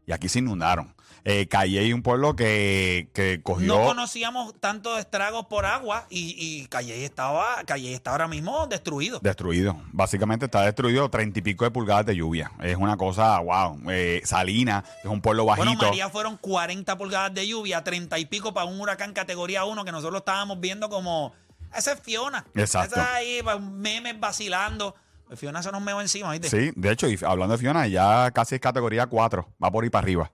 [0.07, 0.93] Y aquí se inundaron.
[1.23, 3.67] Eh, Calle un pueblo que, que cogió...
[3.67, 9.19] No conocíamos tantos estragos por agua y, y Calle estaba, Calle está ahora mismo destruido.
[9.21, 9.79] Destruido.
[9.91, 12.51] Básicamente está destruido treinta y pico de pulgadas de lluvia.
[12.63, 13.79] Es una cosa, wow.
[13.91, 15.67] Eh, Salina, es un pueblo bajito.
[15.67, 19.85] Bueno, María fueron 40 pulgadas de lluvia, 30 y pico para un huracán categoría 1
[19.85, 21.33] que nosotros estábamos viendo como.
[21.75, 22.45] Esa es Fiona.
[22.55, 22.95] Exacto.
[22.95, 24.95] Esa ahí, pa- memes vacilando.
[25.35, 26.49] Fiona se nos meó encima, ¿viste?
[26.49, 29.47] Sí, de hecho, y hablando de Fiona, ya casi es categoría 4.
[29.63, 30.31] Va por ahí para arriba.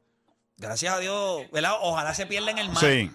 [0.58, 1.74] Gracias a Dios, ¿verdad?
[1.82, 2.78] Ojalá se pierda en el mar.
[2.84, 3.12] Sí.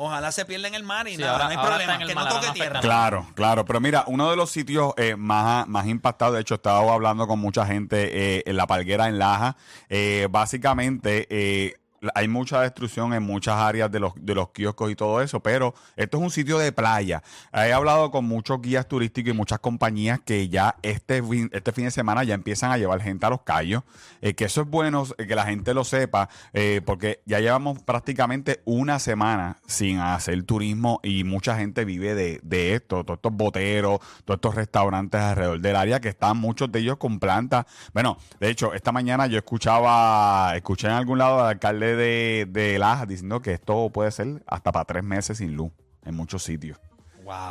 [0.00, 1.92] Ojalá se pierda en el mar y Sí, nada, ahora- no hay ahora problema.
[1.92, 2.80] está en el Que mar, no toque tierra.
[2.80, 3.64] Claro, claro.
[3.64, 7.40] Pero mira, uno de los sitios eh, más, más impactados, de hecho, estaba hablando con
[7.40, 9.56] mucha gente eh, en la palguera en Laja.
[9.88, 11.74] Eh, básicamente, eh,
[12.14, 15.74] hay mucha destrucción en muchas áreas de los, de los kioscos y todo eso, pero
[15.96, 17.22] esto es un sitio de playa.
[17.52, 21.22] He hablado con muchos guías turísticos y muchas compañías que ya este
[21.52, 23.82] este fin de semana ya empiezan a llevar gente a los callos.
[24.20, 27.82] Eh, que eso es bueno eh, que la gente lo sepa, eh, porque ya llevamos
[27.82, 33.32] prácticamente una semana sin hacer turismo y mucha gente vive de, de esto, todos estos
[33.32, 37.66] boteros, todos estos restaurantes alrededor del área que están muchos de ellos con plantas.
[37.92, 42.78] Bueno, de hecho, esta mañana yo escuchaba, escuché en algún lado al alcalde de, de
[42.78, 45.72] Laja diciendo que esto puede ser hasta para tres meses sin luz
[46.04, 46.78] en muchos sitios.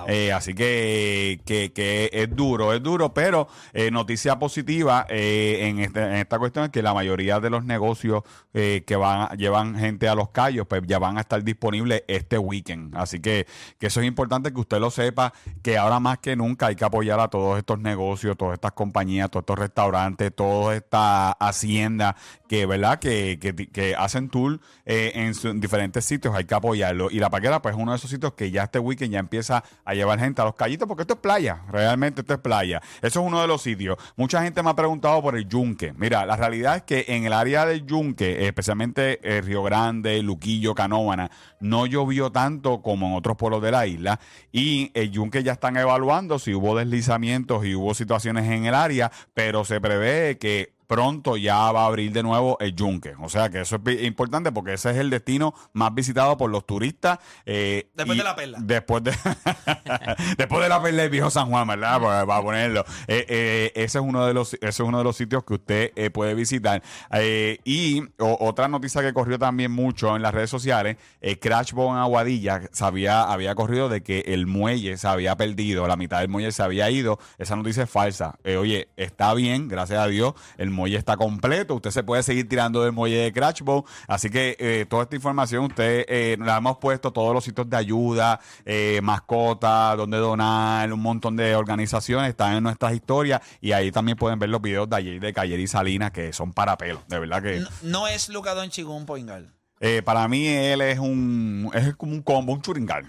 [0.07, 6.01] Eh, así que, que, es duro, es duro, pero eh, noticia positiva eh, en, este-
[6.03, 8.23] en esta cuestión es que la mayoría de los negocios
[8.53, 12.37] eh, que van llevan gente a los callos, pues ya van a estar disponibles este
[12.37, 12.95] weekend.
[12.95, 13.45] Así que,
[13.79, 16.85] que eso es importante que usted lo sepa, que ahora más que nunca hay que
[16.85, 22.15] apoyar a todos estos negocios, todas estas compañías, todos estos restaurantes, toda esta hacienda
[22.47, 22.99] que, ¿verdad?
[22.99, 27.09] Que, que, hacen tour en, su- en diferentes sitios, hay que apoyarlo.
[27.11, 29.63] Y la paquera, pues es uno de esos sitios que ya este weekend ya empieza
[29.85, 32.81] a llevar gente a los callitos, porque esto es playa, realmente esto es playa.
[33.01, 33.97] Eso es uno de los sitios.
[34.15, 35.93] Mucha gente me ha preguntado por el yunque.
[35.93, 40.75] Mira, la realidad es que en el área del yunque, especialmente eh, Río Grande, Luquillo,
[40.75, 44.19] Canóvana, no llovió tanto como en otros pueblos de la isla.
[44.51, 49.11] Y el yunque ya están evaluando si hubo deslizamientos y hubo situaciones en el área,
[49.33, 53.13] pero se prevé que pronto ya va a abrir de nuevo el yunque.
[53.21, 56.65] O sea que eso es importante porque ese es el destino más visitado por los
[56.65, 57.19] turistas.
[57.45, 58.57] eh, Después de la perla.
[58.61, 59.11] Después de,
[60.37, 62.01] después de la perla del viejo San Juan, ¿verdad?
[62.01, 62.85] Para, para ponerlo.
[63.07, 65.91] Eh, eh, ese, es uno de los, ese es uno de los sitios que usted
[65.95, 66.81] eh, puede visitar.
[67.13, 71.73] Eh, y o- otra noticia que corrió también mucho en las redes sociales, eh, Crash
[71.73, 76.19] Bow en Aguadilla se había, corrido de que el muelle se había perdido, la mitad
[76.19, 77.19] del muelle se había ido.
[77.37, 78.37] Esa noticia es falsa.
[78.57, 81.75] Oye, está bien, gracias a Dios, el muelle está completo.
[81.75, 83.83] Usted se puede seguir tirando del muelle de Crash Bow.
[84.07, 87.75] Así que eh, toda esta información, usted eh, la hemos puesto todos los sitios de
[87.75, 93.91] ayuda, eh, mascotas, donde donar, un montón de organizaciones están en nuestras historias y ahí
[93.91, 97.01] también pueden ver los videos de ayer de Cayer y Salinas que son para pelo,
[97.07, 99.56] de verdad que No, es Luca Doncic un point guard.
[99.79, 103.05] Eh, para mí él es un es como un combo, un churingal.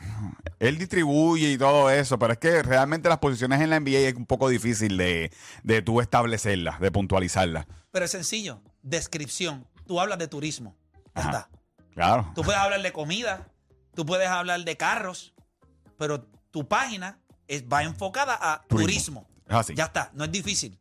[0.59, 4.15] Él distribuye y todo eso, pero es que realmente las posiciones en la NBA es
[4.15, 5.32] un poco difícil de,
[5.62, 7.67] de tú establecerlas, de puntualizarlas.
[7.91, 8.61] Pero es sencillo.
[8.82, 9.67] Descripción.
[9.87, 10.76] Tú hablas de turismo.
[11.15, 11.31] Ya Ajá.
[11.31, 11.50] está.
[11.94, 12.32] Claro.
[12.35, 13.49] Tú puedes hablar de comida,
[13.94, 15.32] tú puedes hablar de carros,
[15.97, 19.23] pero tu página es- va enfocada a Turismo.
[19.25, 19.29] turismo.
[19.49, 19.75] Es así.
[19.75, 20.79] Ya está, no es difícil.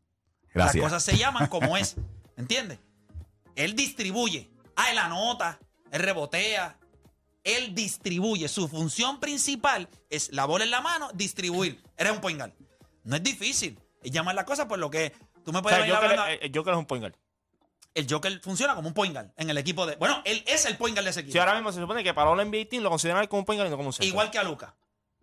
[0.54, 0.76] Gracias.
[0.76, 1.96] Las cosas se llaman como es.
[2.36, 2.80] ¿Entiendes?
[3.56, 4.50] Él distribuye.
[4.76, 5.58] Ah, él anota,
[5.92, 6.78] él rebotea.
[7.44, 8.48] Él distribuye.
[8.50, 11.82] Su función principal es la bola en la mano, distribuir.
[11.98, 12.52] Eres un point guard.
[13.04, 13.80] No es difícil.
[14.04, 15.12] Es llamar la cosa por lo que es.
[15.46, 17.16] Tú me O puedes sea, Joker, hablando- eh, el Joker es un point guard.
[17.96, 19.96] El Joker funciona como un point guard en el equipo de.
[19.96, 21.32] Bueno, él es el point guard de ese equipo.
[21.34, 23.58] Si ahora mismo se supone que para un NBA Team lo consideran como un point
[23.60, 24.08] guard y no como un centro.
[24.08, 24.76] Igual que a Luca.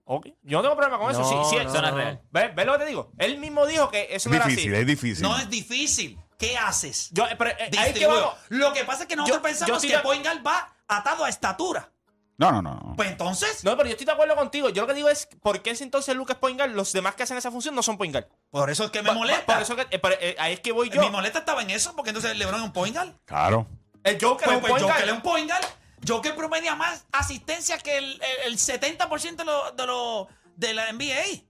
[0.07, 0.29] Ok.
[0.43, 1.21] Yo no tengo problema con eso.
[1.21, 2.21] No, sí, sí, no, eso no es real.
[2.31, 3.13] ¿Ves, ves lo que te digo?
[3.19, 4.81] Él mismo dijo que eso Es no era difícil, así.
[4.81, 5.23] es difícil.
[5.23, 6.19] No es difícil.
[6.39, 7.09] ¿Qué haces?
[7.13, 8.35] Yo, eh, pero, eh, ahí es que vamos.
[8.49, 10.03] Lo que pasa es que nosotros Yo- pensamos estoy que de-
[10.43, 11.91] va atado a estatura.
[12.37, 12.75] No, no, no.
[12.75, 12.95] no.
[12.97, 14.69] Pues entonces, No, pero yo estoy de acuerdo contigo.
[14.69, 16.73] Yo lo que digo es, ¿por qué si entonces Lucas guard?
[16.73, 18.27] Los demás que hacen esa función no son point guard.
[18.51, 19.53] por eso es que me Pa- pa- molesta.
[19.55, 21.01] Por eso que, eh, pero, eh, ahí es que voy yo.
[21.01, 23.13] Mi molesta estaba en eso, porque entonces LeBron es un point guard.
[23.25, 23.69] Claro.
[24.03, 25.65] El Joker Pues, es un pues Joker es un point guard.
[26.07, 30.89] Joker promedia más asistencia que el, el- el 70% de, lo- de, lo- de la
[30.93, 31.45] NBA.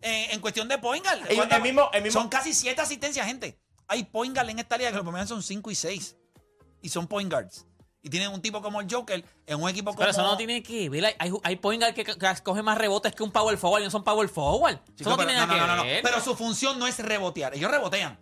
[0.00, 0.74] En, en cuestión de.
[0.74, 3.58] El- el mismo- el mismo- Son casi 7 asistencias, gente.
[3.88, 6.16] Hay point guard en esta liga que los promedian son 5 y 6.
[6.82, 7.66] Y son point guards.
[8.02, 10.00] Y tienen un tipo como el Joker en un equipo como...
[10.00, 11.16] Pero eso no tiene que ver.
[11.18, 14.04] Hay, point guard que, que coge más rebotes que un power forward y no son
[14.04, 14.78] power forward.
[14.94, 16.02] Chico, eso no pero, tiene no, nada no, que ver.
[16.02, 17.54] Pero su función no es rebotear.
[17.54, 18.18] Ellos rebotean.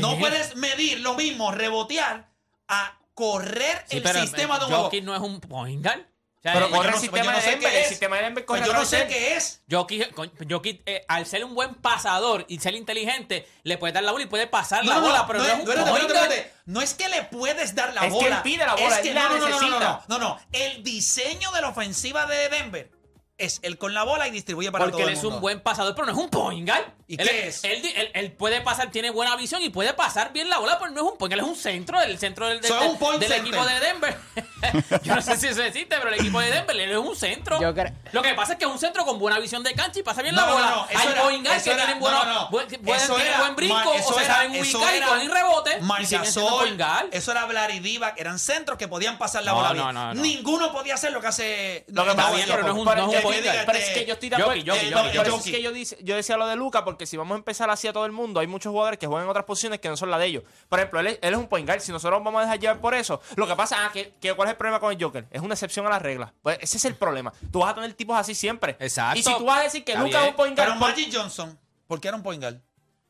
[0.00, 2.30] No puedes medir lo mismo rebotear
[2.68, 4.90] a correr Sí, el sistema de un juego.
[5.02, 6.11] No es un point guard.
[6.42, 7.72] Sea, Pero corre el no sé- sistema de sé Denver.
[7.72, 7.88] El es.
[7.88, 9.08] sistema de Denver Pues corre yo no sé él.
[9.08, 9.62] qué es.
[9.70, 10.12] Jokic,
[10.50, 14.24] Jokic, eh, al ser un buen pasador y ser inteligente, le puede dar la bola
[14.24, 16.52] y puede pasar No, la bola, no, pero no, es es- un espérate.
[16.66, 18.36] No es que le puedes dar la Es que bola.
[18.38, 20.04] él pide la bola, Es que él la no, no, no, no, no, necesita.
[20.08, 20.40] no, no, no.
[20.50, 22.90] El diseño de la ofensiva de Denver
[23.38, 25.36] es él con la bola y distribuye para Porque todo él el es mundo.
[25.36, 26.84] un buen pasador, pero no es un point guard.
[27.06, 27.62] ¿Y él, qué es?
[27.64, 30.90] Él, él- él puede pasar, tiene buena visión y puede pasar bien la bola, pero
[30.90, 33.64] no es un point guard, él es un centro, el centro del, del, es equipo
[33.64, 34.18] de Denver.
[35.02, 37.60] Yo no sé si eso existe, pero el equipo de Denver, él es un centro.
[37.60, 40.00] Yo creo- Lo que pasa es que es un centro con buena visión de cancha
[40.00, 40.66] y pasa bien No, la no, bola.
[40.70, 42.48] no, eso Hay era- point guards eso que era- tienen no, bueno, no, no.
[42.50, 44.96] buen, Eso tienen era- buen brinco ma- o eso se era- saben eso ubicar y
[44.98, 45.70] era cogen rebote.
[45.70, 47.06] y siguen siendo Margasol, point guard.
[47.12, 49.94] eso era Vladi Divac, eran centros que podían pasar la No, bola no, bien.
[49.94, 50.22] no, no.
[50.22, 52.92] Ninguno podía hacer lo que hace Lo que pasa bien, pero no es un- no
[52.92, 53.66] es un que- point guard.
[53.66, 54.52] pero es que yo estoy de acuerdo.
[54.52, 55.46] Jokic, Jokic, no, por eso Jokic.
[55.46, 57.88] es que yo, dice- yo decía lo de Luca, porque si vamos a empezar así
[57.88, 60.10] a todo el mundo, hay muchos jugadores que juegan en otras posiciones que no son
[60.10, 60.42] la de ellos.
[60.68, 61.80] Por ejemplo, él es, él es un point guard.
[61.80, 64.48] Si nosotros vamos a dejar llevar por eso, lo que pasa es que, que ¿cuál
[64.48, 65.26] es el problema con el Joker?
[65.30, 66.32] Es una excepción a la regla.
[66.42, 67.32] Pues ese es el problema.
[67.50, 68.76] Tú vas a tener tipos así siempre.
[68.78, 69.18] Exacto.
[69.18, 70.88] Y si tú vas a decir que Está Luca es un point guard, Pero por-
[70.90, 72.56] Magic Johnson, ¿por qué era un point guard?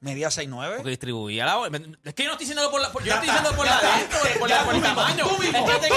[0.01, 0.77] Medía 6'9".
[0.77, 1.79] Porque distribuía la bola.
[2.03, 2.91] Es que yo no estoy diciendo por la.
[2.91, 3.79] por- yo no estoy diciendo por la
[4.65, 5.29] por, el tamaño.
[5.29, 5.95] tú mismo, Es que te tú